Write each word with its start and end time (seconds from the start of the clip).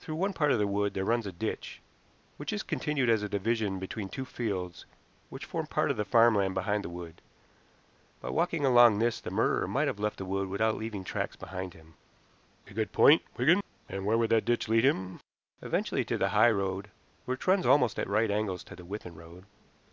Through 0.00 0.16
one 0.16 0.32
part 0.32 0.50
of 0.50 0.58
the 0.58 0.66
wood 0.66 0.94
there 0.94 1.04
runs 1.04 1.28
a 1.28 1.32
ditch, 1.32 1.80
which 2.38 2.52
is 2.52 2.64
continued 2.64 3.08
as 3.08 3.22
a 3.22 3.28
division 3.28 3.78
between 3.78 4.08
two 4.08 4.24
fields 4.24 4.84
which 5.28 5.44
form 5.44 5.68
part 5.68 5.92
of 5.92 5.96
the 5.96 6.04
farm 6.04 6.34
land 6.34 6.54
behind 6.54 6.82
the 6.82 6.88
wood. 6.88 7.22
By 8.20 8.30
walking 8.30 8.64
along 8.64 8.98
this 8.98 9.20
the 9.20 9.30
murderer 9.30 9.68
might 9.68 9.86
have 9.86 10.00
left 10.00 10.16
the 10.16 10.24
wood 10.24 10.48
without 10.48 10.74
leaving 10.76 11.04
tracks 11.04 11.36
behind 11.36 11.74
him." 11.74 11.94
"A 12.66 12.74
good 12.74 12.90
point, 12.90 13.22
Wigan. 13.38 13.60
And 13.88 14.04
where 14.04 14.18
would 14.18 14.30
that 14.30 14.44
ditch 14.44 14.66
lead 14.68 14.84
him?" 14.84 15.20
"Eventually 15.62 16.04
to 16.06 16.18
the 16.18 16.30
high 16.30 16.50
road, 16.50 16.90
which 17.24 17.46
runs 17.46 17.64
almost 17.64 17.96
at 18.00 18.08
right 18.08 18.28
angles 18.28 18.64
to 18.64 18.74
the 18.74 18.84
Withan 18.84 19.14
road." 19.14 19.44